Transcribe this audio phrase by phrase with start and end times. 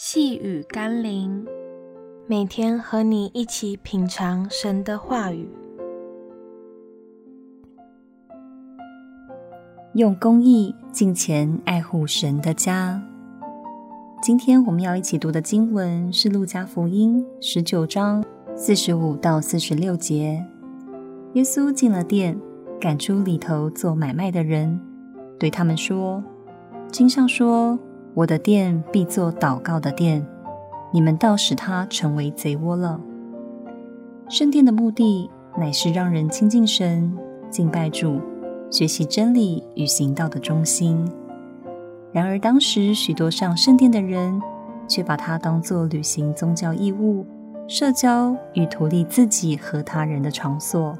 [0.00, 1.44] 细雨甘霖，
[2.28, 5.50] 每天和你一起品尝神的话语，
[9.94, 13.02] 用公义、敬虔爱护神的家。
[14.22, 18.24] 今天我们要一起读的经文是《路加福音》十九章
[18.54, 20.46] 四十五到四十六节。
[21.32, 22.38] 耶稣进了店，
[22.80, 24.80] 赶出里头做买卖的人，
[25.40, 26.22] 对他们说
[26.92, 27.76] ：“经上说。”
[28.14, 30.26] 我的殿必作祷告的殿，
[30.90, 33.00] 你们倒使它成为贼窝了。
[34.28, 37.16] 圣殿的目的乃是让人亲近神、
[37.48, 38.20] 敬拜主、
[38.70, 41.08] 学习真理与行道的中心。
[42.12, 44.40] 然而，当时许多上圣殿的人，
[44.88, 47.24] 却把它当作履行宗教义务、
[47.68, 50.98] 社交与图利自己和他人的场所。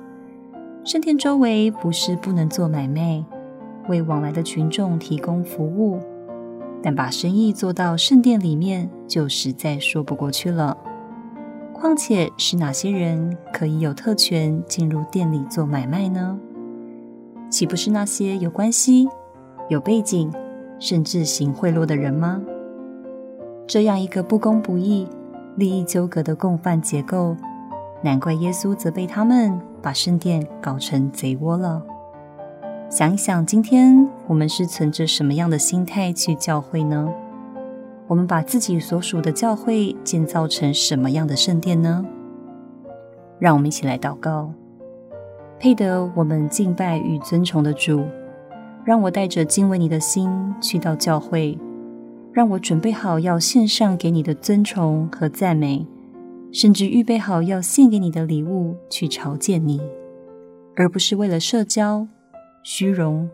[0.84, 3.24] 圣殿周围不是不能做买卖，
[3.88, 5.98] 为往来的群众提供服务。
[6.82, 10.76] 但把生意做到圣殿里面，就实在说不过去了。
[11.72, 16.38] 况且是哪些人可以有特权进入店里做买卖呢？
[17.50, 19.08] 岂不是那些有关系、
[19.68, 20.32] 有背景，
[20.78, 22.42] 甚至行贿赂的人吗？
[23.66, 25.06] 这样一个不公不义、
[25.56, 27.36] 利益纠葛的共犯结构，
[28.02, 31.82] 难怪耶稣责备他们把圣殿搞成贼窝了。
[32.90, 37.06] 想一想，今天我们是存着什么样的心态去教会呢？
[38.06, 42.02] 我们把自己所属的教会建造成什么样的圣殿呢？
[43.38, 44.50] 让我们一起来祷告，
[45.60, 48.02] 配得我们敬拜与尊崇的主，
[48.86, 51.58] 让我带着敬畏你的心去到教会，
[52.32, 55.86] 让我准备好要献上给你的尊崇和赞美，
[56.50, 59.78] 甚至预备好要献给你的礼物去朝见你，
[60.74, 62.08] 而不是为了社交。
[62.70, 63.26] 虚荣，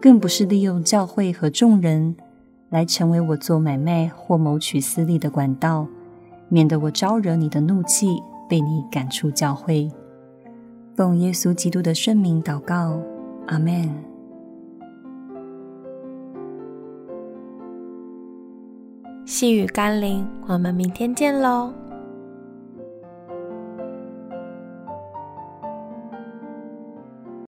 [0.00, 2.14] 更不是利用教会和众人
[2.70, 5.84] 来成为我做买卖或谋取私利的管道，
[6.48, 9.90] 免得我招惹你的怒气，被你赶出教会。
[10.94, 13.00] 奉耶稣基督的圣名祷告，
[13.48, 13.92] 阿门。
[19.26, 21.72] 细雨甘霖，我们明天见喽。